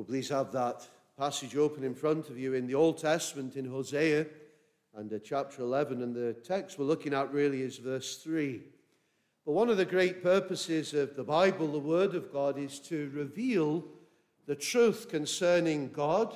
[0.00, 3.66] Well, please have that passage open in front of you in the Old Testament in
[3.66, 4.24] Hosea
[4.96, 6.02] and uh, chapter 11.
[6.02, 8.62] And the text we're looking at really is verse 3.
[9.44, 13.10] But one of the great purposes of the Bible, the Word of God, is to
[13.12, 13.84] reveal
[14.46, 16.34] the truth concerning God,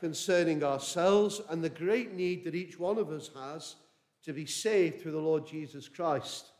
[0.00, 3.76] concerning ourselves, and the great need that each one of us has
[4.22, 6.52] to be saved through the Lord Jesus Christ.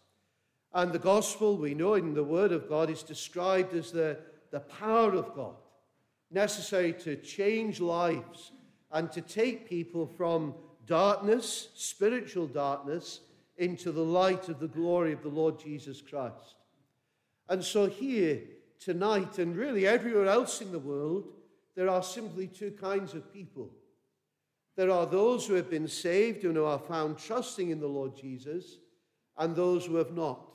[0.75, 4.19] And the gospel, we know in the Word of God, is described as the,
[4.51, 5.55] the power of God,
[6.35, 8.53] necessary to change lives
[8.91, 10.55] and to take people from
[10.87, 13.21] darkness, spiritual darkness,
[13.57, 16.57] into the light of the glory of the Lord Jesus Christ.
[17.49, 18.41] And so, here
[18.81, 21.29] tonight, and really everywhere else in the world,
[21.77, 23.71] there are simply two kinds of people.
[24.77, 28.17] There are those who have been saved and who are found trusting in the Lord
[28.17, 28.79] Jesus,
[29.39, 30.55] and those who have not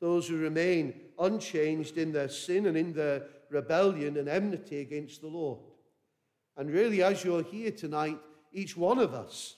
[0.00, 5.28] those who remain unchanged in their sin and in their rebellion and enmity against the
[5.28, 5.60] Lord.
[6.56, 8.18] And really, as you're here tonight,
[8.52, 9.56] each one of us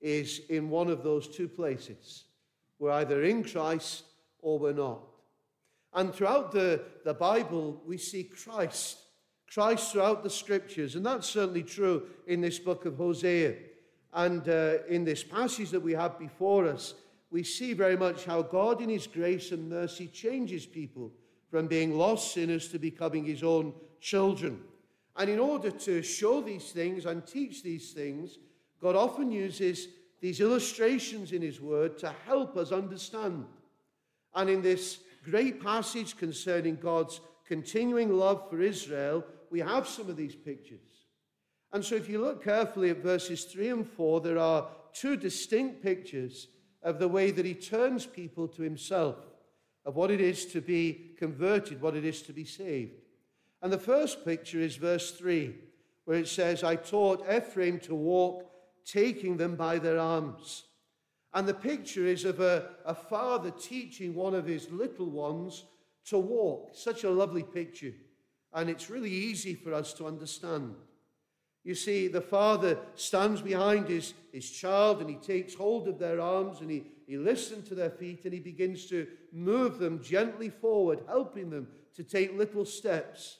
[0.00, 2.24] is in one of those two places.
[2.78, 4.04] We're either in Christ
[4.40, 5.00] or we're not.
[5.94, 8.98] And throughout the, the Bible, we see Christ,
[9.52, 10.94] Christ throughout the scriptures.
[10.94, 13.54] And that's certainly true in this book of Hosea.
[14.12, 16.94] And uh, in this passage that we have before us,
[17.30, 21.12] we see very much how God, in His grace and mercy, changes people
[21.56, 24.60] from being lost sinners to becoming His own children.
[25.16, 28.36] And in order to show these things and teach these things,
[28.78, 29.88] God often uses
[30.20, 33.46] these illustrations in His Word to help us understand.
[34.34, 40.18] And in this great passage concerning God's continuing love for Israel, we have some of
[40.18, 41.06] these pictures.
[41.72, 45.82] And so, if you look carefully at verses 3 and 4, there are two distinct
[45.82, 46.48] pictures
[46.82, 49.16] of the way that he turns people to himself,
[49.86, 53.00] of what it is to be converted, what it is to be saved.
[53.62, 55.54] And the first picture is verse 3,
[56.04, 58.50] where it says, I taught Ephraim to walk,
[58.84, 60.64] taking them by their arms.
[61.32, 65.64] And the picture is of a, a father teaching one of his little ones
[66.06, 66.70] to walk.
[66.72, 67.92] Such a lovely picture.
[68.52, 70.74] And it's really easy for us to understand.
[71.62, 76.20] You see, the father stands behind his, his child and he takes hold of their
[76.20, 80.48] arms and he, he listens to their feet and he begins to move them gently
[80.48, 83.38] forward, helping them to take little steps.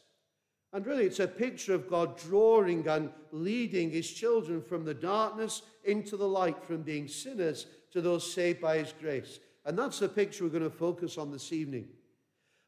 [0.72, 5.62] And really, it's a picture of God drawing and leading his children from the darkness
[5.84, 9.40] into the light, from being sinners to those saved by his grace.
[9.64, 11.88] And that's the picture we're going to focus on this evening.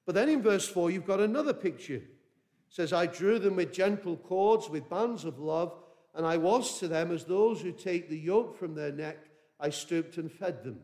[0.07, 2.03] But then in verse 4, you've got another picture
[2.69, 5.75] says, I drew them with gentle cords, with bands of love,
[6.15, 9.19] and I was to them as those who take the yoke from their neck.
[9.61, 10.81] I stooped and fed them.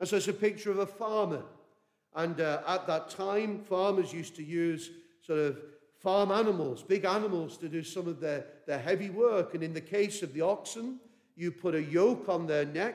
[0.00, 1.42] And so it's a picture of a farmer.
[2.14, 4.90] And uh, at that time, farmers used to use
[5.22, 5.58] sort of
[6.00, 9.54] farm animals, big animals, to do some of their, their heavy work.
[9.54, 11.00] And in the case of the oxen,
[11.36, 12.94] you put a yoke on their neck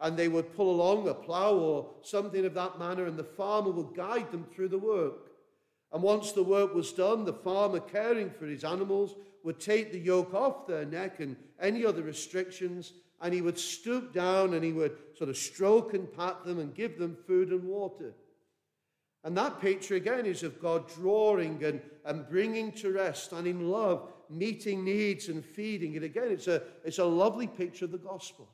[0.00, 3.70] and they would pull along a plough or something of that manner, and the farmer
[3.70, 5.30] would guide them through the work.
[5.92, 9.14] And once the work was done, the farmer caring for his animals
[9.44, 14.12] would take the yoke off their neck and any other restrictions, and he would stoop
[14.12, 17.64] down and he would sort of stroke and pat them and give them food and
[17.64, 18.14] water.
[19.22, 23.70] And that picture again is of God drawing and, and bringing to rest and in
[23.70, 25.96] love, meeting needs and feeding.
[25.96, 28.48] And again, it's a, it's a lovely picture of the gospel.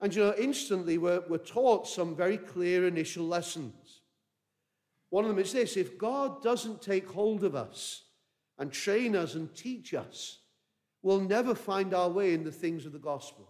[0.00, 4.00] And you know, instantly we're, we're taught some very clear initial lessons.
[5.10, 8.02] One of them is this if God doesn't take hold of us
[8.58, 10.38] and train us and teach us,
[11.02, 13.48] we'll never find our way in the things of the gospel.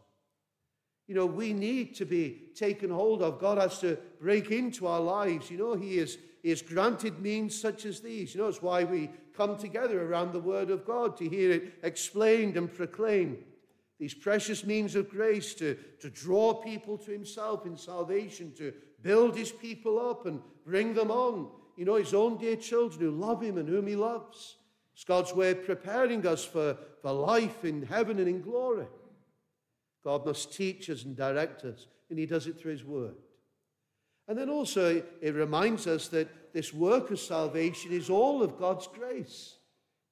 [1.06, 3.40] You know, we need to be taken hold of.
[3.40, 5.50] God has to break into our lives.
[5.50, 8.34] You know, He has, he has granted means such as these.
[8.34, 11.74] You know, it's why we come together around the Word of God to hear it
[11.82, 13.38] explained and proclaimed.
[13.98, 19.34] These precious means of grace to, to draw people to Himself in salvation, to build
[19.34, 21.48] His people up and bring them on.
[21.78, 24.56] You know, his own dear children who love him and whom he loves.
[24.98, 28.88] It's God's way of preparing us for, for life in heaven and in glory.
[30.02, 33.14] God must teach us and direct us, and he does it through his word.
[34.26, 38.88] And then also, it reminds us that this work of salvation is all of God's
[38.88, 39.58] grace.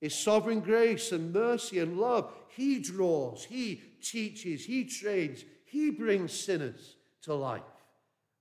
[0.01, 2.33] His sovereign grace and mercy and love.
[2.47, 7.63] He draws, He teaches, He trains, He brings sinners to life.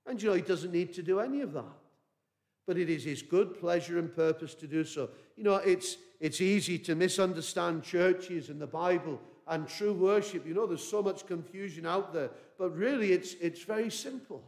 [0.06, 1.74] And you know, He doesn't need to do any of that
[2.66, 5.08] but it is his good pleasure and purpose to do so.
[5.36, 10.46] You know, it's, it's easy to misunderstand churches and the Bible and true worship.
[10.46, 14.42] You know, there's so much confusion out there, but really it's, it's very simple.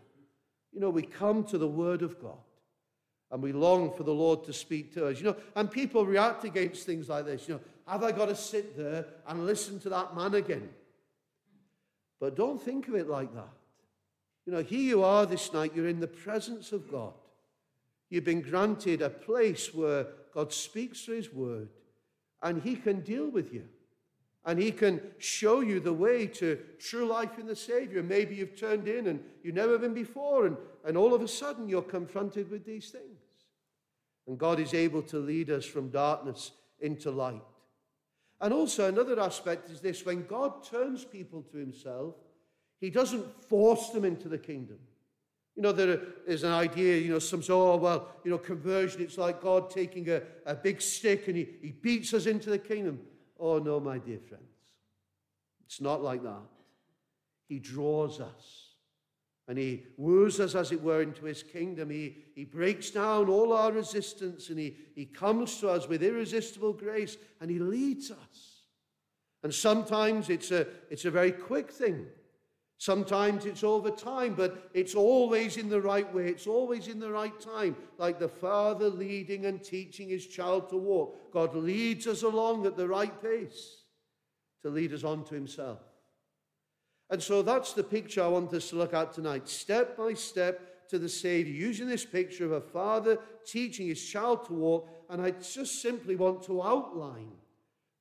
[0.72, 2.38] You know, we come to the Word of God
[3.30, 5.18] and we long for the Lord to speak to us.
[5.18, 7.48] You know, and people react against things like this.
[7.48, 10.68] You know, have I got to sit there and listen to that man again?
[12.20, 13.48] But don't think of it like that.
[14.46, 17.12] You know, here you are this night, you're in the presence of God.
[18.10, 21.68] You've been granted a place where God speaks through His word
[22.42, 23.64] and He can deal with you.
[24.44, 28.02] And He can show you the way to true life in the Savior.
[28.02, 30.56] Maybe you've turned in and you've never been before, and,
[30.86, 33.20] and all of a sudden you're confronted with these things.
[34.26, 37.42] And God is able to lead us from darkness into light.
[38.40, 42.14] And also, another aspect is this when God turns people to Himself,
[42.80, 44.78] He doesn't force them into the kingdom.
[45.58, 49.02] You know, there is an idea, you know, some say, oh, well, you know, conversion,
[49.02, 52.60] it's like God taking a, a big stick and he, he beats us into the
[52.60, 53.00] kingdom.
[53.40, 54.44] Oh, no, my dear friends.
[55.66, 56.46] It's not like that.
[57.48, 58.68] He draws us
[59.48, 61.90] and he woos us, as it were, into his kingdom.
[61.90, 66.72] He, he breaks down all our resistance and he, he comes to us with irresistible
[66.72, 68.62] grace and he leads us.
[69.42, 72.06] And sometimes it's a, it's a very quick thing.
[72.80, 76.28] Sometimes it's over time, but it's always in the right way.
[76.28, 80.76] It's always in the right time, like the father leading and teaching his child to
[80.76, 81.32] walk.
[81.32, 83.82] God leads us along at the right pace
[84.62, 85.80] to lead us on to himself.
[87.10, 90.88] And so that's the picture I want us to look at tonight, step by step
[90.88, 94.88] to the Savior, using this picture of a father teaching his child to walk.
[95.10, 97.32] And I just simply want to outline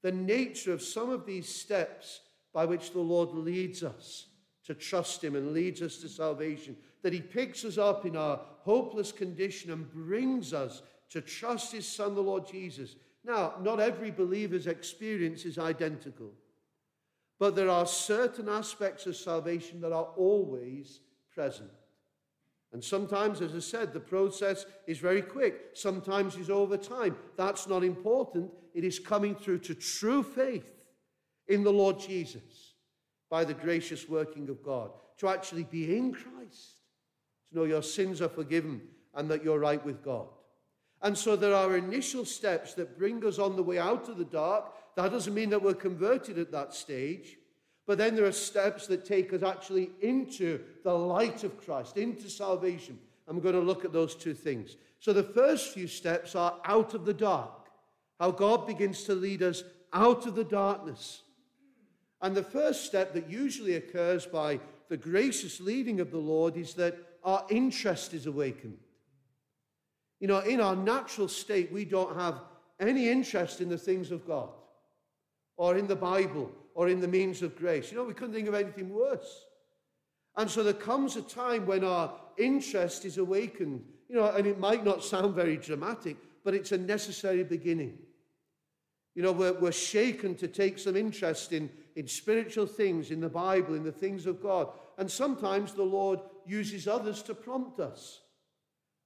[0.04, 2.20] the nature of some of these steps
[2.54, 4.28] by which the Lord leads us
[4.68, 6.76] to trust Him and leads us to salvation.
[7.02, 11.88] That He picks us up in our hopeless condition and brings us to trust His
[11.88, 12.98] Son, the Lord Jesus.
[13.24, 16.32] Now, not every believer's experience is identical,
[17.40, 21.00] but there are certain aspects of salvation that are always
[21.34, 21.72] present.
[22.74, 25.70] And sometimes, as I said, the process is very quick.
[25.74, 27.16] Sometimes it's over time.
[27.38, 28.52] That's not important.
[28.74, 30.70] It is coming through to true faith
[31.48, 32.67] in the Lord Jesus
[33.30, 36.82] by the gracious working of God, to actually be in Christ,
[37.50, 38.82] to know your sins are forgiven
[39.14, 40.28] and that you're right with God.
[41.02, 44.26] And so there are initial steps that bring us on the way out of the
[44.26, 44.66] dark.
[44.96, 47.38] That doesn't mean that we're converted at that stage.
[47.86, 52.30] But then there are steps that take us actually into the light of Christ, into
[52.30, 53.00] salvation.
[53.28, 54.78] And we're going to look at those two things.
[55.00, 57.68] So the first few steps are out of the dark,
[58.20, 59.64] how God begins to lead us
[59.94, 61.22] out of the darkness
[62.22, 64.60] and the first step that usually occurs by
[64.90, 68.78] the gracious leading of the Lord is that our interest is awakened.
[70.20, 72.42] You know, in our natural state, we don't have
[72.80, 74.50] any interest in the things of God
[75.58, 77.92] or in the Bible or in the means of grace.
[77.92, 79.46] You know, we couldn't think of anything worse.
[80.38, 83.84] And so there comes a time when our interest is awakened.
[84.08, 87.98] You know, and it might not sound very dramatic, but it's a necessary beginning.
[89.16, 93.28] You know, we're, we're shaken to take some interest in, in spiritual things, in the
[93.28, 94.70] Bible, in the things of God.
[95.00, 98.22] And sometimes the Lord uses others to prompt us.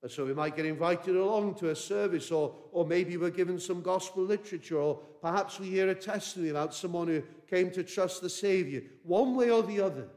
[0.04, 3.58] And so we might get invited along to a service, or, or maybe we're given
[3.60, 8.22] some gospel literature, or perhaps we hear a testimony about someone who came to trust
[8.22, 8.84] the Savior.
[9.04, 10.10] One way or the other,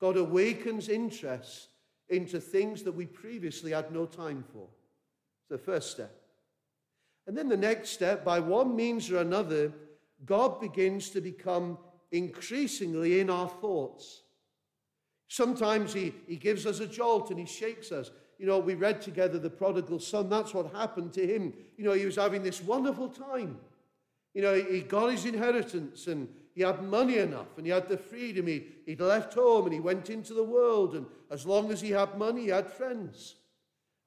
[0.00, 1.68] God awakens interest
[2.08, 4.68] into things that we previously had no time for.
[5.42, 6.18] It's the first step.
[7.26, 9.70] And then the next step, by one means or another,
[10.26, 11.78] God begins to become
[12.12, 14.22] increasingly in our thoughts.
[15.28, 18.10] Sometimes he, he gives us a jolt and he shakes us.
[18.38, 20.28] You know, we read together the prodigal son.
[20.28, 21.52] That's what happened to him.
[21.76, 23.58] You know, he was having this wonderful time.
[24.32, 27.96] You know, he got his inheritance and he had money enough and he had the
[27.96, 28.46] freedom.
[28.46, 30.94] He, he'd left home and he went into the world.
[30.94, 33.36] And as long as he had money, he had friends.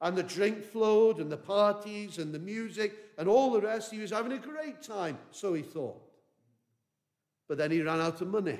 [0.00, 3.90] And the drink flowed, and the parties, and the music, and all the rest.
[3.90, 6.07] He was having a great time, so he thought.
[7.48, 8.58] But then he ran out of money.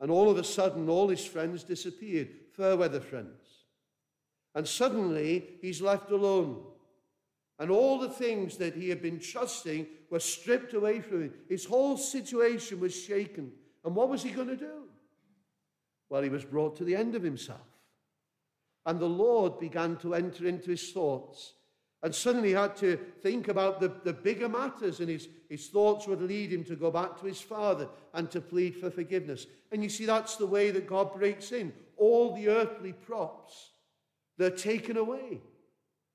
[0.00, 3.64] And all of a sudden, all his friends disappeared, fair weather friends.
[4.54, 6.62] And suddenly, he's left alone.
[7.58, 11.34] And all the things that he had been trusting were stripped away from him.
[11.48, 13.52] His whole situation was shaken.
[13.84, 14.84] And what was he going to do?
[16.08, 17.60] Well, he was brought to the end of himself.
[18.86, 21.52] And the Lord began to enter into his thoughts.
[22.02, 26.06] And suddenly he had to think about the, the bigger matters, and his, his thoughts
[26.06, 29.46] would lead him to go back to his father and to plead for forgiveness.
[29.70, 31.72] And you see, that's the way that God breaks in.
[31.98, 33.72] All the earthly props,
[34.38, 35.42] they're taken away.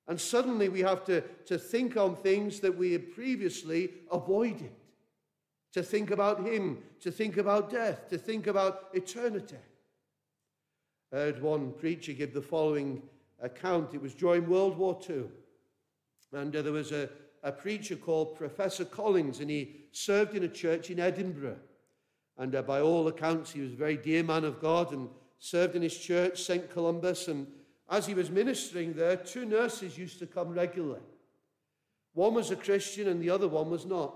[0.08, 4.72] And suddenly we have to, to think on things that we had previously avoided.
[5.74, 9.58] To think about Him, to think about death, to think about eternity.
[11.12, 13.02] I heard one preacher give the following
[13.42, 13.94] account.
[13.94, 15.26] It was during World War II.
[16.36, 17.10] And uh, there was a,
[17.44, 21.60] a preacher called Professor Collins, and he served in a church in Edinburgh.
[22.38, 25.76] And uh, by all accounts, he was a very dear man of God and served
[25.76, 26.70] in his church, St.
[26.74, 27.28] Columba's.
[27.28, 27.48] And
[27.90, 31.02] as he was ministering there, two nurses used to come regularly.
[32.14, 34.16] One was a Christian and the other one was not.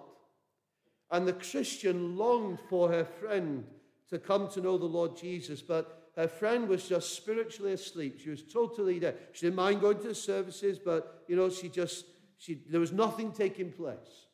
[1.11, 3.65] And the Christian longed for her friend
[4.09, 8.19] to come to know the Lord Jesus, but her friend was just spiritually asleep.
[8.19, 9.17] She was totally dead.
[9.31, 12.07] She didn't mind going to the services, but, you know, she just,
[12.37, 14.25] she, there was nothing taking place.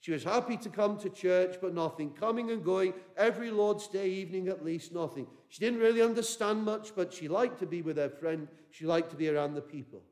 [0.00, 2.10] She was happy to come to church, but nothing.
[2.10, 5.28] Coming and going every Lord's Day evening at least, nothing.
[5.48, 8.48] She didn't really understand much, but she liked to be with her friend.
[8.72, 10.02] She liked to be around the people.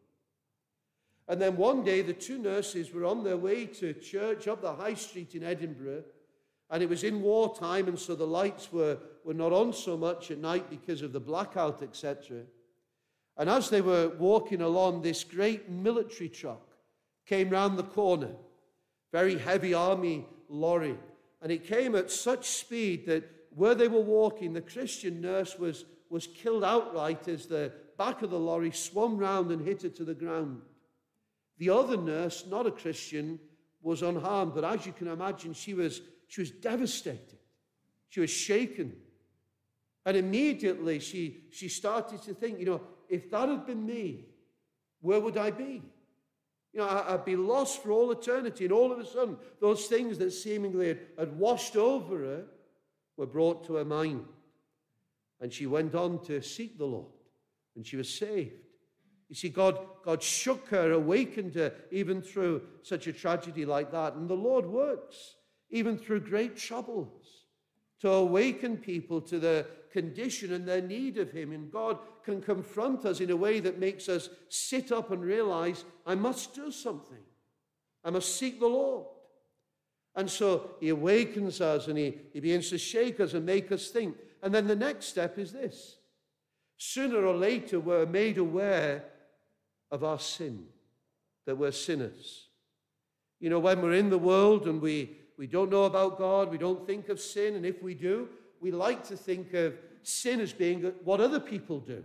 [1.27, 4.75] And then one day, the two nurses were on their way to church up the
[4.75, 6.05] high street in Edinburgh.
[6.71, 10.31] And it was in wartime, and so the lights were, were not on so much
[10.31, 12.43] at night because of the blackout, etc.
[13.37, 16.69] And as they were walking along, this great military truck
[17.27, 18.31] came round the corner
[19.13, 20.97] very heavy army lorry.
[21.43, 23.25] And it came at such speed that
[23.55, 28.31] where they were walking, the Christian nurse was, was killed outright as the back of
[28.31, 30.61] the lorry swung round and hit her to the ground.
[31.59, 33.39] The other nurse, not a Christian,
[33.83, 37.39] was unharmed, but as you can imagine, she was, she was devastated.
[38.09, 38.95] She was shaken.
[40.07, 44.27] And immediately she, she started to think, you know, if that had been me,
[45.01, 45.83] where would I be?
[46.73, 48.65] You know, I'd be lost for all eternity.
[48.65, 52.45] And all of a sudden, those things that seemingly had, had washed over her
[53.17, 54.25] were brought to her mind.
[55.41, 57.11] And she went on to seek the Lord,
[57.75, 58.53] and she was saved.
[59.29, 64.15] You see, God, God shook her, awakened her, even through such a tragedy like that.
[64.15, 65.35] And the Lord works,
[65.71, 67.47] even through great troubles,
[68.01, 71.53] to awaken people to the condition and their need of Him.
[71.53, 75.85] And God can confront us in a way that makes us sit up and realize,
[76.07, 77.23] I must do something.
[78.05, 79.07] I must seek the Lord.
[80.17, 83.89] And so He awakens us and He, he begins to shake us and make us
[83.89, 84.17] think.
[84.43, 85.97] And then the next step is this
[86.83, 89.05] sooner or later, we're made aware
[89.91, 90.65] of our sin,
[91.45, 92.49] that we're sinners.
[93.39, 96.59] You know, when we're in the world and we, we don't know about God, we
[96.59, 98.29] don't think of sin, and if we do,
[98.61, 102.05] we like to think of sin as being what other people do.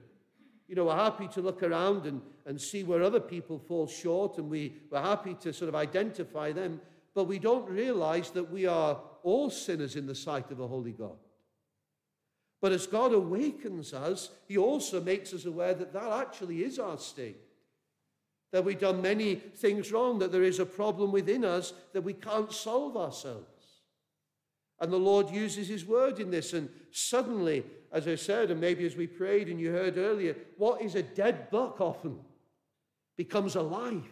[0.70, 4.38] You know, we're happy to look around and, and see where other people fall short,
[4.38, 6.80] and we, we're happy to sort of identify them,
[7.14, 10.94] but we don't realize that we are all sinners in the sight of a holy
[10.94, 11.18] God.
[12.62, 16.98] But as God awakens us, He also makes us aware that that actually is our
[16.98, 17.45] state.
[18.56, 22.14] That we've done many things wrong, that there is a problem within us that we
[22.14, 23.82] can't solve ourselves.
[24.80, 26.54] And the Lord uses his word in this.
[26.54, 30.82] And suddenly, as I said, and maybe as we prayed and you heard earlier, what
[30.82, 32.18] is a dead buck often
[33.18, 34.08] becomes alive.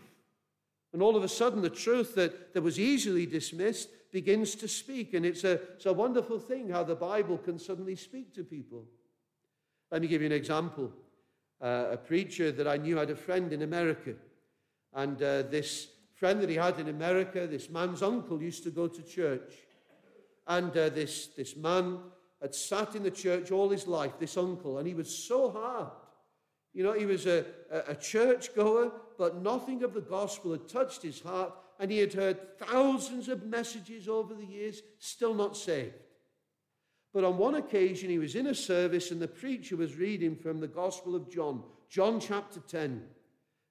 [0.92, 5.14] And all of a sudden, the truth that, that was easily dismissed begins to speak.
[5.14, 8.84] And it's a, it's a wonderful thing how the Bible can suddenly speak to people.
[9.90, 10.92] Let me give you an example.
[11.62, 14.16] Uh, a preacher that I knew had a friend in America.
[14.96, 18.88] And uh, this friend that he had in America, this man's uncle, used to go
[18.88, 19.54] to church.
[20.48, 22.00] And uh, this, this man
[22.42, 25.92] had sat in the church all his life, this uncle, and he was so hard.
[26.74, 30.68] You know, he was a, a, a church goer, but nothing of the gospel had
[30.68, 35.56] touched his heart, and he had heard thousands of messages over the years, still not
[35.56, 35.94] saved.
[37.14, 40.60] But on one occasion, he was in a service, and the preacher was reading from
[40.60, 43.04] the Gospel of John, John chapter 10.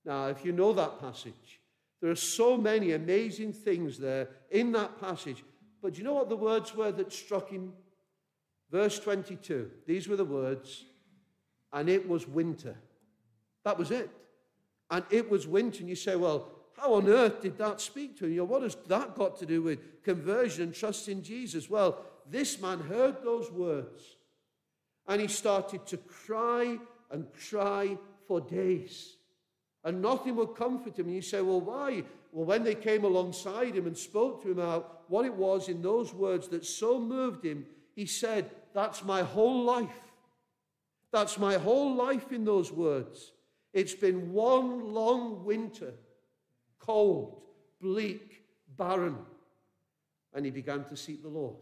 [0.05, 1.61] Now, if you know that passage,
[2.01, 5.45] there are so many amazing things there in that passage.
[5.81, 7.73] But do you know what the words were that struck him?
[8.71, 9.71] Verse 22.
[9.87, 10.85] These were the words,
[11.73, 12.77] and it was winter.
[13.65, 14.11] That was it.
[14.91, 15.81] And it was winter.
[15.81, 18.33] And you say, well, how on earth did that speak to him?
[18.33, 21.71] You know, what has that got to do with conversion and trust in Jesus?
[21.71, 24.17] Well, this man heard those words
[25.07, 26.79] and he started to cry
[27.11, 29.17] and cry for days.
[29.85, 31.07] And nothing would comfort him.
[31.07, 32.05] And you say, well, why?
[32.31, 35.83] Well, when they came alongside him and spoke to him about what it was in
[35.83, 40.13] those words that so moved him, he said, That's my whole life.
[41.11, 43.33] That's my whole life in those words.
[43.75, 45.93] It's been one long winter,
[46.79, 47.43] cold,
[47.81, 48.45] bleak,
[48.77, 49.19] barren.
[50.33, 51.57] And he began to seek the Lord.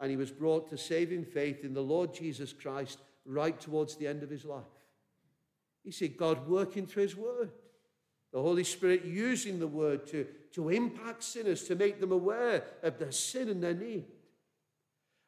[0.00, 4.06] And he was brought to saving faith in the Lord Jesus Christ right towards the
[4.06, 4.64] end of his life.
[5.84, 7.50] You see God working through his word.
[8.32, 12.98] The Holy Spirit using the word to, to impact sinners, to make them aware of
[12.98, 14.06] their sin and their need.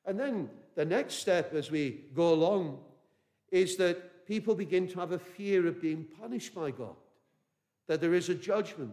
[0.04, 2.78] And then the next step as we go along
[3.50, 6.96] is that people begin to have a fear of being punished by God,
[7.86, 8.92] that there is a judgment.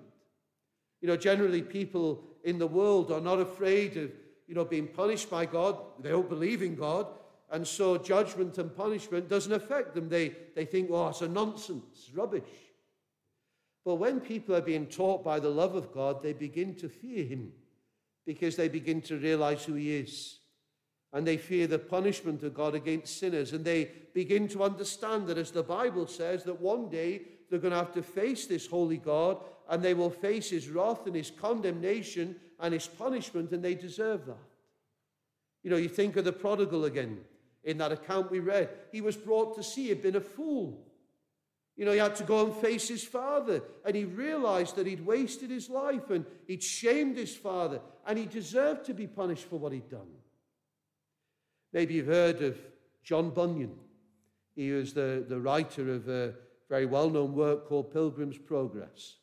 [1.01, 4.11] You know, generally people in the world are not afraid of,
[4.47, 5.77] you know, being punished by God.
[5.99, 7.07] They don't believe in God.
[7.53, 10.09] And so judgment and punishment doesn't affect them.
[10.09, 12.41] They, they think, oh, it's a nonsense, rubbish.
[13.85, 17.23] But when people are being taught by the love of God, they begin to fear
[17.23, 17.51] him
[18.25, 20.39] because they begin to realize who he is.
[21.13, 23.53] And they fear the punishment of God against sinners.
[23.53, 27.69] And they begin to understand that, as the Bible says, that one day they're going
[27.69, 29.37] to have to face this holy God
[29.69, 34.25] and they will face his wrath and his condemnation and his punishment, and they deserve
[34.25, 34.37] that.
[35.61, 37.19] You know, you think of the prodigal again
[37.63, 38.69] in that account we read.
[38.91, 40.85] He was brought to see he'd been a fool.
[41.75, 45.05] You know, he had to go and face his father, and he realized that he'd
[45.05, 49.57] wasted his life and he'd shamed his father, and he deserved to be punished for
[49.57, 50.11] what he'd done.
[51.71, 52.57] Maybe you've heard of
[53.03, 53.73] John Bunyan.
[54.55, 56.35] He was the, the writer of a
[56.69, 59.15] very well known work called Pilgrim's Progress.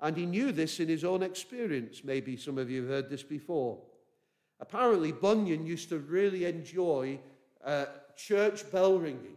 [0.00, 2.02] And he knew this in his own experience.
[2.04, 3.78] Maybe some of you have heard this before.
[4.60, 7.18] Apparently, Bunyan used to really enjoy
[7.66, 9.36] uh, church bell ringing.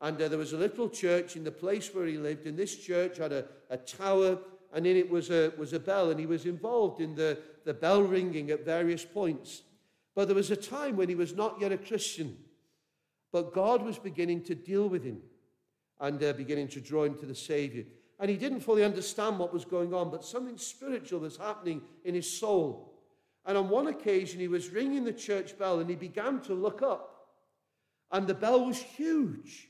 [0.00, 2.76] And uh, there was a little church in the place where he lived, and this
[2.76, 4.38] church had a, a tower,
[4.72, 7.74] and in it was a, was a bell, and he was involved in the, the
[7.74, 9.62] bell ringing at various points.
[10.14, 12.36] But there was a time when he was not yet a Christian,
[13.32, 15.20] but God was beginning to deal with him
[16.00, 17.84] and uh, beginning to draw him to the Savior.
[18.20, 22.14] And he didn't fully understand what was going on, but something spiritual was happening in
[22.14, 22.94] his soul.
[23.44, 26.82] And on one occasion, he was ringing the church bell and he began to look
[26.82, 27.13] up.
[28.14, 29.68] And the bell was huge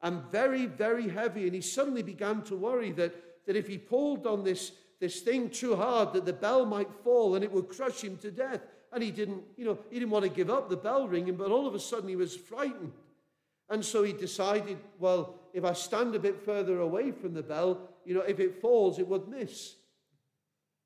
[0.00, 1.44] and very, very heavy.
[1.44, 3.14] And he suddenly began to worry that,
[3.46, 7.34] that if he pulled on this, this thing too hard, that the bell might fall
[7.34, 8.62] and it would crush him to death.
[8.94, 11.50] And he didn't, you know, he didn't want to give up the bell ringing, but
[11.50, 12.92] all of a sudden he was frightened.
[13.68, 17.90] And so he decided, well, if I stand a bit further away from the bell,
[18.06, 19.74] you know, if it falls, it would miss.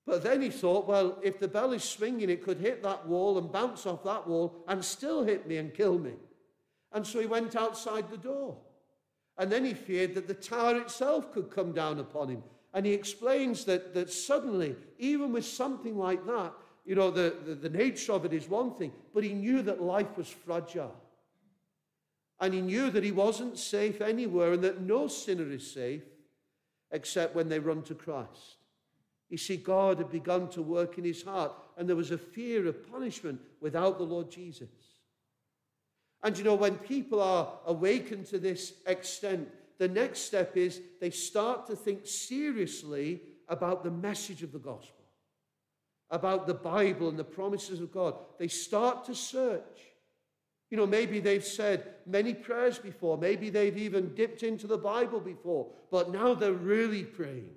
[0.05, 3.39] But then he thought, well, if the bell is swinging, it could hit that wall
[3.39, 6.15] and bounce off that wall and still hit me and kill me.
[6.93, 8.57] And so he went outside the door.
[9.39, 12.43] And then he feared that the tower itself could come down upon him.
[12.73, 16.53] And he explains that, that suddenly, even with something like that,
[16.85, 19.83] you know, the, the, the nature of it is one thing, but he knew that
[19.83, 20.95] life was fragile.
[22.39, 26.03] And he knew that he wasn't safe anywhere and that no sinner is safe
[26.91, 28.57] except when they run to Christ.
[29.29, 32.67] You see, God had begun to work in his heart, and there was a fear
[32.69, 34.69] of punishment without the Lord Jesus.
[36.27, 41.11] And you know, when people are awakened to this extent, the next step is they
[41.11, 45.05] start to think seriously about the message of the gospel,
[46.11, 48.17] about the Bible and the promises of God.
[48.41, 49.79] They start to search.
[50.69, 55.21] You know, maybe they've said many prayers before, maybe they've even dipped into the Bible
[55.21, 57.55] before, but now they're really praying.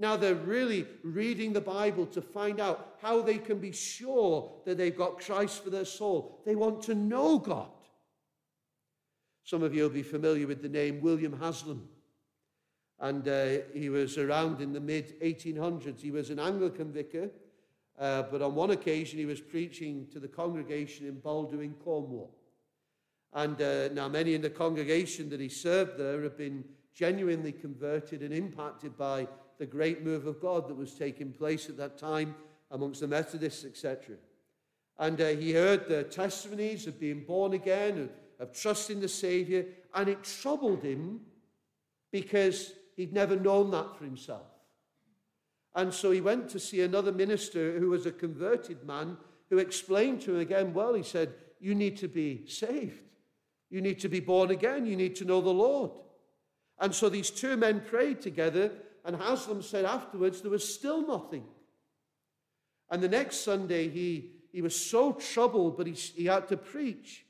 [0.00, 4.76] Now they're really reading the Bible to find out how they can be sure that
[4.76, 6.42] they've got Christ for their soul.
[6.44, 7.68] They want to know God.
[9.46, 11.88] Some of you will be familiar with the name William Haslam.
[13.00, 16.00] And uh, he was around in the mid 1800s.
[16.00, 17.30] He was an Anglican vicar
[17.98, 22.30] uh, but on one occasion, he was preaching to the congregation in Baldhu, Cornwall.
[23.32, 28.22] And uh, now, many in the congregation that he served there have been genuinely converted
[28.22, 29.28] and impacted by
[29.58, 32.34] the great move of God that was taking place at that time
[32.70, 34.16] amongst the Methodists, etc.
[34.98, 39.66] And uh, he heard the testimonies of being born again, of, of trusting the Savior,
[39.94, 41.20] and it troubled him
[42.12, 44.46] because he'd never known that for himself.
[45.74, 49.18] And so he went to see another minister who was a converted man
[49.50, 53.00] who explained to him again, well, he said, you need to be saved.
[53.68, 54.86] You need to be born again.
[54.86, 55.90] You need to know the Lord.
[56.78, 58.70] And so these two men prayed together,
[59.04, 61.44] and Haslam said afterwards there was still nothing.
[62.90, 67.25] And the next Sunday, he, he was so troubled, but he, he had to preach.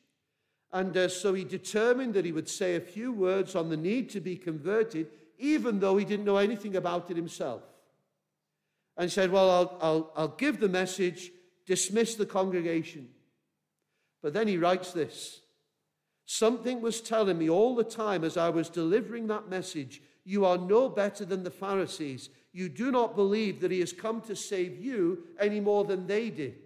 [0.72, 4.10] And uh, so he determined that he would say a few words on the need
[4.10, 7.62] to be converted, even though he didn't know anything about it himself
[8.96, 11.30] and said, Well, I'll, I'll, I'll give the message,
[11.66, 13.08] dismiss the congregation.
[14.22, 15.40] But then he writes this
[16.24, 20.58] Something was telling me all the time as I was delivering that message you are
[20.58, 22.30] no better than the Pharisees.
[22.52, 26.30] You do not believe that he has come to save you any more than they
[26.30, 26.56] did.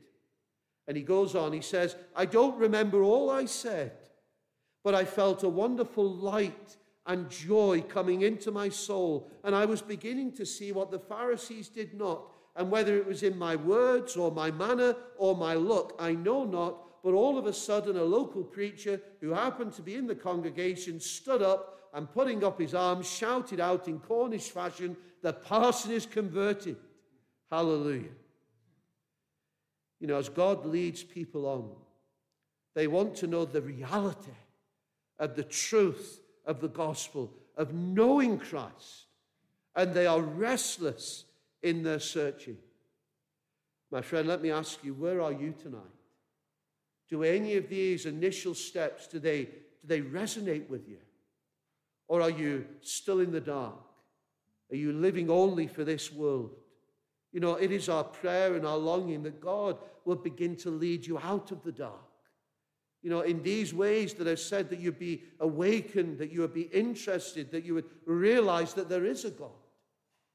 [0.90, 3.92] And he goes on, he says, I don't remember all I said,
[4.82, 9.30] but I felt a wonderful light and joy coming into my soul.
[9.44, 12.32] And I was beginning to see what the Pharisees did not.
[12.56, 16.42] And whether it was in my words or my manner or my look, I know
[16.42, 17.04] not.
[17.04, 20.98] But all of a sudden, a local preacher who happened to be in the congregation
[20.98, 26.04] stood up and putting up his arms shouted out in Cornish fashion, The parson is
[26.04, 26.78] converted.
[27.48, 28.10] Hallelujah.
[30.00, 31.70] You know, as God leads people on,
[32.74, 34.30] they want to know the reality
[35.18, 39.06] of the truth of the gospel, of knowing Christ,
[39.76, 41.24] and they are restless
[41.62, 42.56] in their searching.
[43.90, 45.82] My friend, let me ask you, where are you tonight?
[47.08, 49.50] Do any of these initial steps, do they, do
[49.84, 50.98] they resonate with you?
[52.08, 53.82] Or are you still in the dark?
[54.72, 56.56] Are you living only for this world?
[57.32, 61.06] You know, it is our prayer and our longing that God will begin to lead
[61.06, 61.94] you out of the dark.
[63.02, 66.52] You know, in these ways that I've said, that you'd be awakened, that you would
[66.52, 69.50] be interested, that you would realize that there is a God,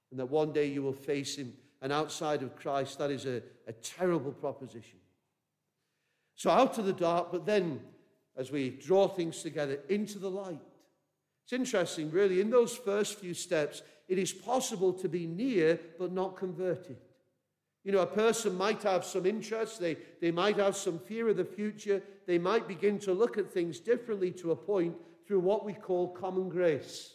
[0.09, 1.53] and that one day you will face Him.
[1.81, 4.99] And outside of Christ, that is a, a terrible proposition.
[6.35, 7.81] So out of the dark, but then
[8.37, 10.59] as we draw things together, into the light.
[11.45, 16.11] It's interesting, really, in those first few steps, it is possible to be near but
[16.11, 16.97] not converted.
[17.83, 21.37] You know, a person might have some interest, they, they might have some fear of
[21.37, 24.95] the future, they might begin to look at things differently to a point
[25.27, 27.13] through what we call common grace.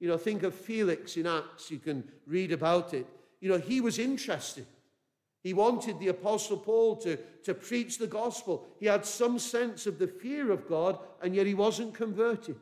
[0.00, 3.06] You know, think of Felix in Acts, you can read about it.
[3.40, 4.66] You know, he was interested.
[5.44, 8.66] He wanted the Apostle Paul to, to preach the gospel.
[8.80, 12.56] He had some sense of the fear of God, and yet he wasn't converted.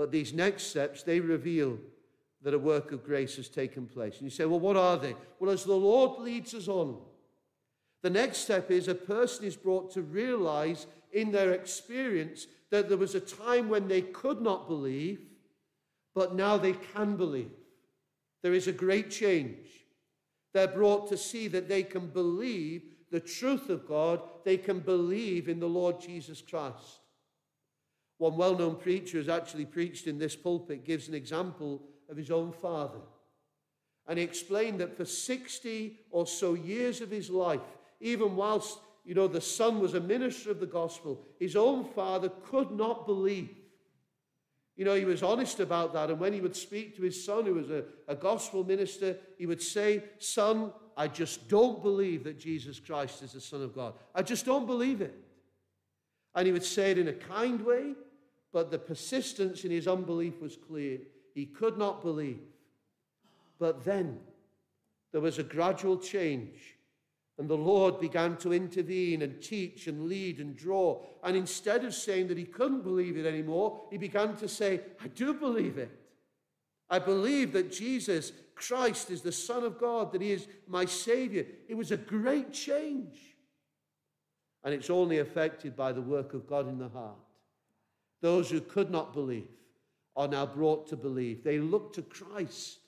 [0.00, 1.76] But these next steps, they reveal
[2.40, 4.14] that a work of grace has taken place.
[4.14, 5.14] And you say, well, what are they?
[5.38, 6.96] Well, as the Lord leads us on,
[8.00, 12.96] the next step is a person is brought to realize in their experience that there
[12.96, 15.20] was a time when they could not believe,
[16.14, 17.50] but now they can believe.
[18.42, 19.66] There is a great change.
[20.54, 25.46] They're brought to see that they can believe the truth of God, they can believe
[25.50, 27.00] in the Lord Jesus Christ.
[28.20, 32.30] One well known preacher has actually preached in this pulpit gives an example of his
[32.30, 32.98] own father.
[34.06, 37.62] And he explained that for 60 or so years of his life,
[37.98, 42.28] even whilst, you know, the son was a minister of the gospel, his own father
[42.44, 43.56] could not believe.
[44.76, 46.10] You know, he was honest about that.
[46.10, 49.46] And when he would speak to his son, who was a, a gospel minister, he
[49.46, 53.94] would say, Son, I just don't believe that Jesus Christ is the Son of God.
[54.14, 55.14] I just don't believe it.
[56.34, 57.94] And he would say it in a kind way,
[58.52, 60.98] but the persistence in his unbelief was clear.
[61.34, 62.40] He could not believe.
[63.58, 64.18] But then
[65.12, 66.76] there was a gradual change,
[67.38, 71.02] and the Lord began to intervene and teach and lead and draw.
[71.22, 75.08] And instead of saying that he couldn't believe it anymore, he began to say, I
[75.08, 75.90] do believe it.
[76.88, 81.46] I believe that Jesus Christ is the Son of God, that he is my Savior.
[81.68, 83.16] It was a great change.
[84.64, 87.16] And it's only affected by the work of God in the heart.
[88.20, 89.48] Those who could not believe
[90.16, 91.42] are now brought to believe.
[91.42, 92.78] They look to Christ.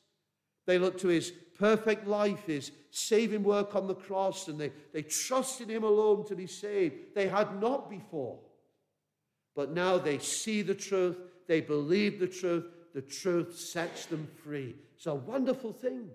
[0.66, 5.02] They look to his perfect life, his saving work on the cross, and they, they
[5.02, 7.14] trust in him alone to be saved.
[7.14, 8.38] They had not before.
[9.54, 11.16] But now they see the truth,
[11.46, 12.64] they believe the truth,
[12.94, 14.74] the truth sets them free.
[14.96, 16.10] It's a wonderful thing.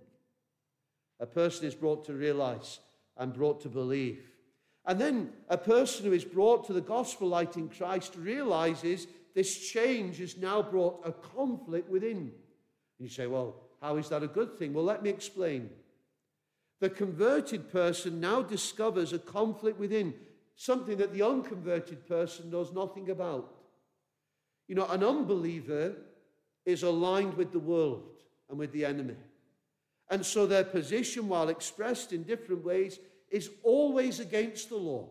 [1.20, 2.80] A person is brought to realize
[3.18, 4.24] and brought to believe.
[4.88, 9.70] And then a person who is brought to the gospel light in Christ realizes this
[9.70, 12.18] change has now brought a conflict within.
[12.18, 12.32] And
[13.00, 14.74] you say, well, how is that a good thing?
[14.74, 15.70] Well, let me explain.
[16.80, 20.14] The converted person now discovers a conflict within,
[20.56, 23.54] something that the unconverted person knows nothing about.
[24.70, 25.96] You know, an unbeliever
[26.66, 29.16] is aligned with the world and with the enemy.
[30.10, 35.10] And so their position, while expressed in different ways, is always against the Lord.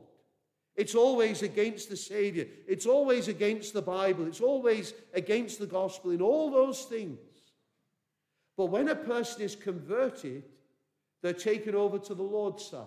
[0.77, 2.47] It's always against the Savior.
[2.69, 4.27] It's always against the Bible.
[4.27, 7.19] It's always against the gospel in all those things.
[8.57, 10.45] But when a person is converted,
[11.23, 12.87] they're taken over to the Lord's side.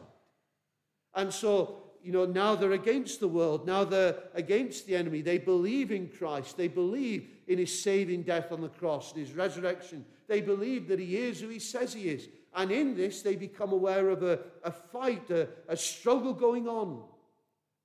[1.15, 3.65] And so, you know, now they're against the world.
[3.65, 5.22] Now they're against the enemy.
[5.22, 6.58] They believe in Christ.
[6.58, 10.06] They believe in his saving death on the cross and his resurrection.
[10.28, 12.30] They believe that he is who he says he is.
[12.56, 17.04] And in this, they become aware of a, a fight, a, a struggle going on.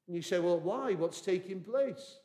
[0.06, 0.94] And you say, well, why?
[0.94, 2.18] What's taking place?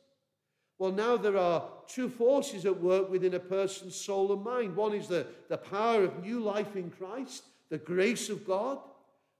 [0.78, 4.74] Well, now there are two forces at work within a person's soul and mind.
[4.74, 8.78] One is the, the power of new life in Christ, the grace of God.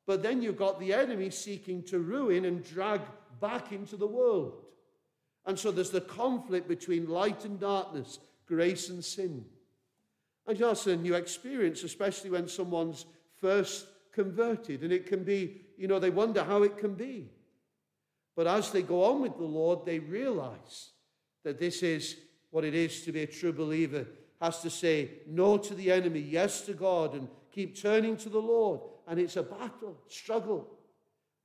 [0.06, 3.00] But then you've got the enemy seeking to ruin and drag
[3.40, 4.54] back into the world.
[5.46, 9.44] And so there's the conflict between light and darkness, grace and sin.
[10.50, 13.06] And that's a new experience, especially when someone's
[13.40, 14.82] first converted.
[14.82, 17.30] And it can be, you know, they wonder how it can be.
[18.34, 20.90] But as they go on with the Lord, they realize
[21.44, 22.16] that this is
[22.50, 24.08] what it is to be a true believer.
[24.40, 28.40] Has to say no to the enemy, yes to God, and keep turning to the
[28.40, 28.80] Lord.
[29.06, 30.68] And it's a battle, struggle.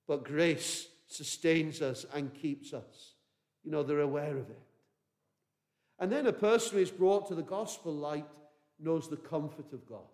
[0.07, 3.13] But grace sustains us and keeps us.
[3.63, 4.61] You know, they're aware of it.
[5.99, 8.25] And then a person who is brought to the gospel light
[8.79, 10.07] knows the comfort of God.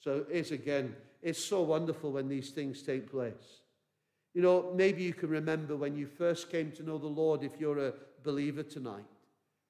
[0.00, 3.62] So it's again, it's so wonderful when these things take place.
[4.34, 7.58] You know, maybe you can remember when you first came to know the Lord if
[7.58, 9.04] you're a believer tonight.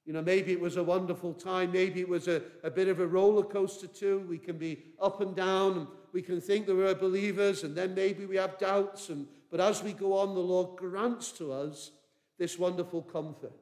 [0.04, 1.72] You know, maybe it was a wonderful time.
[1.72, 4.24] Maybe it was a, a bit of a roller coaster too.
[4.28, 7.94] We can be up and down and we can think that we're believers and then
[7.94, 9.08] maybe we have doubts.
[9.08, 11.90] And, but as we go on, the Lord grants to us
[12.38, 13.52] this wonderful comfort.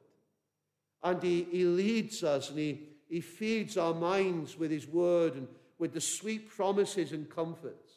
[1.03, 5.47] And He, he leads us and he, he feeds our minds with His word and
[5.79, 7.93] with the sweet promises and comforts.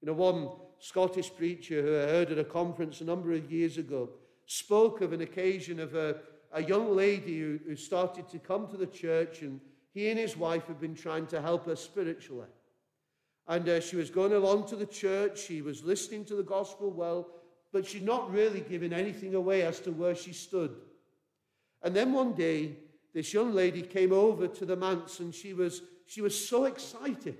[0.00, 3.78] You know, one Scottish preacher who I heard at a conference a number of years
[3.78, 4.10] ago
[4.46, 6.16] spoke of an occasion of a
[6.52, 9.60] a young lady who, who started to come to the church, and
[9.92, 12.48] he and his wife had been trying to help her spiritually.
[13.46, 16.90] And uh, she was going along to the church, she was listening to the gospel
[16.90, 17.28] well,
[17.72, 20.74] but she'd not really given anything away as to where she stood.
[21.82, 22.76] And then one day,
[23.16, 27.38] this young lady came over to the manse and she was, she was so excited.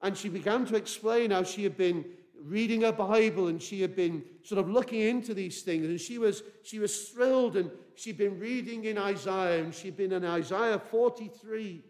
[0.00, 2.04] And she began to explain how she had been
[2.40, 6.18] reading her Bible and she had been sort of looking into these things and she
[6.18, 10.78] was, she was thrilled and she'd been reading in Isaiah and she'd been in Isaiah
[10.78, 11.82] 43.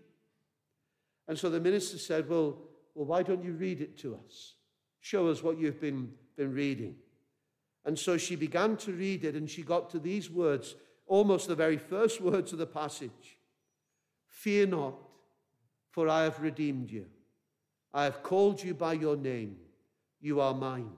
[1.29, 2.57] And so the minister said, well,
[2.95, 4.55] well, why don't you read it to us?
[5.01, 6.95] Show us what you've been, been reading.
[7.85, 10.77] And so she began to read it and she got to these words,
[11.11, 13.37] almost the very first words of the passage
[14.29, 14.95] Fear not,
[15.91, 17.05] for I have redeemed you.
[17.93, 19.57] I have called you by your name.
[20.21, 20.93] You are mine.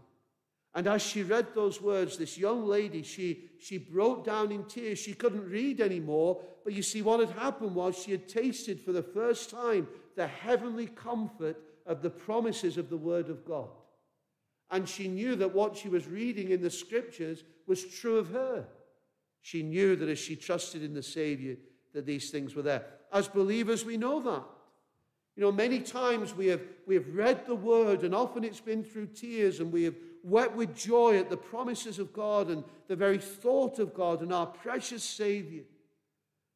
[0.74, 4.98] And as she read those words, this young lady, she, she broke down in tears.
[4.98, 6.42] She couldn't read anymore.
[6.62, 10.26] But you see, what had happened was she had tasted for the first time the
[10.26, 13.70] heavenly comfort of the promises of the Word of God.
[14.70, 18.66] And she knew that what she was reading in the scriptures was true of her.
[19.42, 21.56] She knew that as she trusted in the Savior,
[21.92, 22.86] that these things were there.
[23.12, 24.44] As believers, we know that.
[25.36, 28.84] You know, many times we have, we have read the word, and often it's been
[28.84, 32.96] through tears, and we have wept with joy at the promises of God and the
[32.96, 35.64] very thought of God and our precious Savior.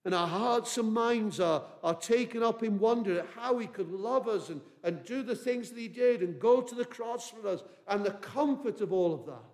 [0.05, 3.91] And our hearts and minds are, are taken up in wonder at how He could
[3.91, 7.31] love us and, and do the things that He did and go to the cross
[7.31, 9.45] for us and the comfort of all of that.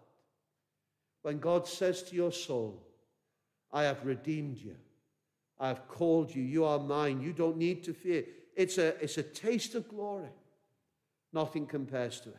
[1.23, 2.83] When God says to your soul,
[3.73, 4.77] I have redeemed you,
[5.59, 8.25] I have called you, you are mine, you don't need to fear.
[8.55, 10.29] It's a, it's a taste of glory.
[11.33, 12.37] Nothing compares to it.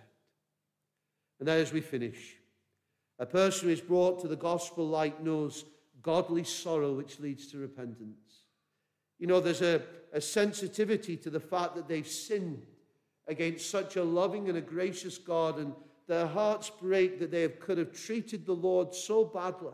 [1.39, 2.35] And then as we finish,
[3.19, 5.65] a person who is brought to the gospel light knows
[6.01, 8.43] godly sorrow which leads to repentance.
[9.19, 12.65] You know, there's a, a sensitivity to the fact that they've sinned
[13.27, 15.73] against such a loving and a gracious God, and
[16.07, 19.71] their hearts break that they have, could have treated the Lord so badly.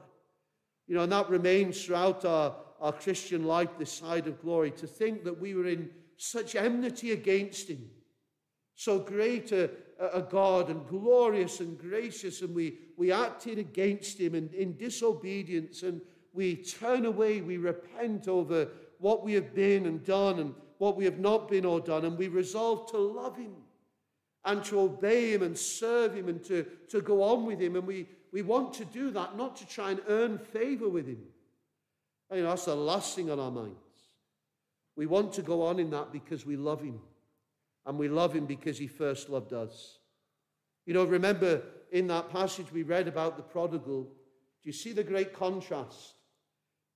[0.90, 4.88] You know, and that remains throughout our, our Christian life, this side of glory, to
[4.88, 7.88] think that we were in such enmity against him.
[8.74, 14.34] So great a, a God and glorious and gracious, and we, we acted against him
[14.34, 16.02] in, in disobedience, and
[16.34, 21.06] we turn away, we repent over what we have been and done and what we
[21.06, 23.54] have not been or done, and we resolve to love him
[24.46, 27.76] and to obey him and serve him and to, to go on with him.
[27.76, 31.22] And we, we want to do that, not to try and earn favor with him.
[32.32, 33.78] You know, that's the last thing on our minds.
[34.96, 37.00] We want to go on in that because we love Him.
[37.86, 39.98] And we love Him because He first loved us.
[40.86, 41.62] You know, remember
[41.92, 46.16] in that passage we read about the prodigal, do you see the great contrast?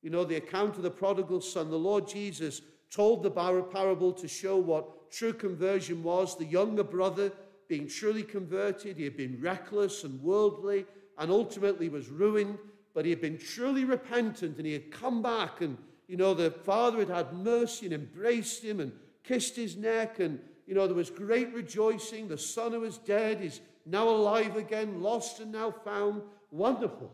[0.01, 1.69] You know, the account of the prodigal son.
[1.69, 6.37] The Lord Jesus told the parable to show what true conversion was.
[6.37, 7.31] The younger brother
[7.69, 10.85] being truly converted, he had been reckless and worldly
[11.17, 12.57] and ultimately was ruined,
[12.93, 16.51] but he had been truly repentant and he had come back and you know, the
[16.51, 18.91] father had had mercy and embraced him and
[19.23, 20.19] kissed his neck.
[20.19, 22.27] And, you know, there was great rejoicing.
[22.27, 26.21] The son who was dead is now alive again, lost and now found.
[26.51, 27.11] Wonderful.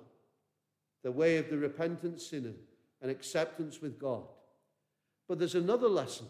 [1.04, 2.54] The way of the repentant sinner
[3.02, 4.24] and acceptance with God.
[5.28, 6.26] But there's another lesson,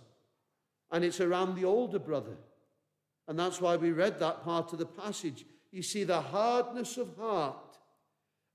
[0.91, 2.37] and it's around the older brother.
[3.27, 5.45] And that's why we read that part of the passage.
[5.71, 7.77] You see, the hardness of heart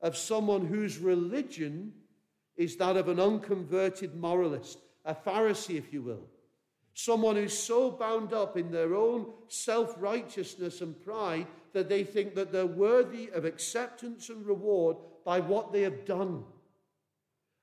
[0.00, 1.92] of someone whose religion
[2.56, 6.26] is that of an unconverted moralist, a Pharisee, if you will.
[6.94, 12.34] Someone who's so bound up in their own self righteousness and pride that they think
[12.36, 16.44] that they're worthy of acceptance and reward by what they have done.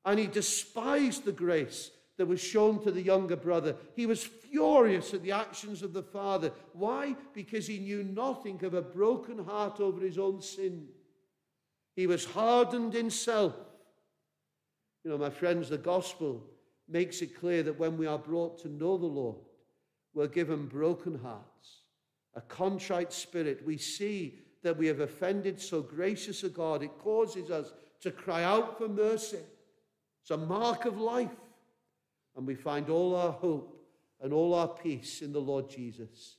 [0.04, 3.76] And he despised the grace that was shown to the younger brother.
[3.96, 6.52] He was furious at the actions of the father.
[6.74, 7.16] Why?
[7.34, 10.86] Because he knew nothing of a broken heart over his own sin.
[11.96, 13.56] He was hardened in self.
[15.04, 16.46] You know, my friends, the gospel
[16.88, 19.38] makes it clear that when we are brought to know the Lord,
[20.14, 21.86] we're given broken hearts,
[22.36, 23.66] a contrite spirit.
[23.66, 28.44] We see that we have offended so gracious a God, it causes us to cry
[28.44, 29.40] out for mercy.
[30.22, 31.32] It's a mark of life.
[32.36, 33.78] And we find all our hope
[34.22, 36.38] and all our peace in the Lord Jesus.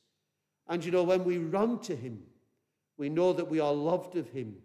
[0.69, 2.23] And you know, when we run to Him,
[2.97, 4.57] we know that we are loved of Him.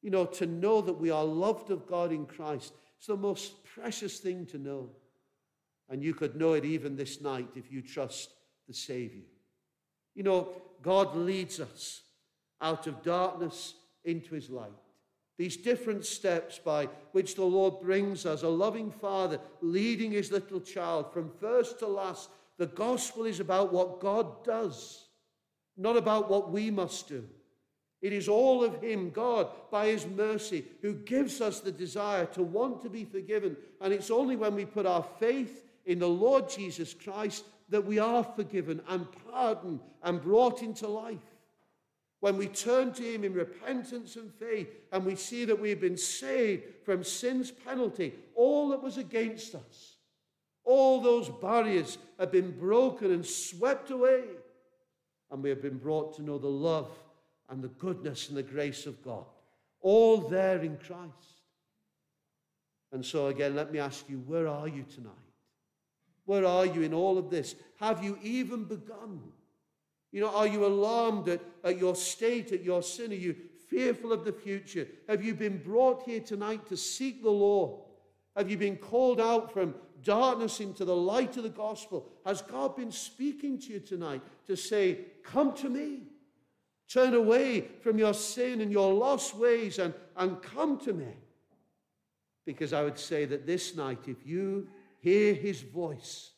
[0.00, 3.64] You know, to know that we are loved of God in Christ, it's the most
[3.64, 4.90] precious thing to know.
[5.88, 8.30] And you could know it even this night if you trust
[8.66, 9.24] the Savior.
[10.14, 10.48] You know,
[10.82, 12.02] God leads us
[12.60, 14.70] out of darkness into his light.
[15.42, 20.60] These different steps by which the Lord brings us, a loving father leading his little
[20.60, 22.30] child from first to last.
[22.58, 25.08] The gospel is about what God does,
[25.76, 27.24] not about what we must do.
[28.00, 32.44] It is all of Him, God, by His mercy, who gives us the desire to
[32.44, 33.56] want to be forgiven.
[33.80, 37.98] And it's only when we put our faith in the Lord Jesus Christ that we
[37.98, 41.31] are forgiven and pardoned and brought into life.
[42.22, 45.96] When we turn to Him in repentance and faith and we see that we've been
[45.96, 49.96] saved from sin's penalty, all that was against us,
[50.62, 54.22] all those barriers have been broken and swept away,
[55.32, 56.92] and we have been brought to know the love
[57.50, 59.24] and the goodness and the grace of God,
[59.80, 61.42] all there in Christ.
[62.92, 65.10] And so, again, let me ask you, where are you tonight?
[66.26, 67.56] Where are you in all of this?
[67.80, 69.22] Have you even begun?
[70.12, 73.10] You know, are you alarmed at, at your state, at your sin?
[73.10, 73.34] Are you
[73.68, 74.86] fearful of the future?
[75.08, 77.80] Have you been brought here tonight to seek the Lord?
[78.36, 82.08] Have you been called out from darkness into the light of the gospel?
[82.26, 86.02] Has God been speaking to you tonight to say, Come to me?
[86.88, 91.14] Turn away from your sin and your lost ways and, and come to me.
[92.44, 94.68] Because I would say that this night, if you
[95.00, 96.32] hear his voice,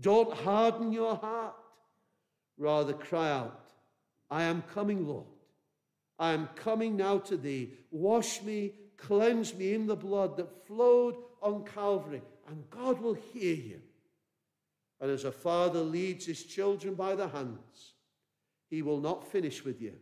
[0.00, 1.54] don't harden your heart.
[2.58, 3.70] Rather, cry out,
[4.30, 5.26] I am coming, Lord.
[6.18, 7.74] I am coming now to thee.
[7.90, 13.54] Wash me, cleanse me in the blood that flowed on Calvary, and God will hear
[13.54, 13.80] you.
[15.00, 17.94] And as a father leads his children by the hands,
[18.68, 19.94] he will not finish with you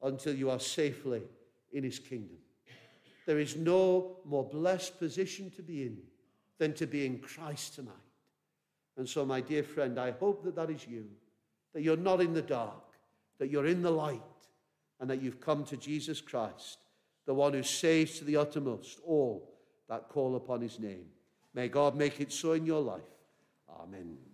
[0.00, 1.22] until you are safely
[1.72, 2.38] in his kingdom.
[3.26, 5.98] There is no more blessed position to be in
[6.58, 7.94] than to be in Christ tonight.
[8.96, 11.06] And so, my dear friend, I hope that that is you
[11.74, 12.84] that you're not in the dark,
[13.38, 14.22] that you're in the light,
[15.00, 16.78] and that you've come to Jesus Christ,
[17.26, 19.54] the one who saves to the uttermost all
[19.88, 21.06] that call upon his name.
[21.54, 23.02] May God make it so in your life.
[23.80, 24.27] Amen.